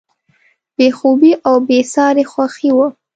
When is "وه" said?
2.75-2.87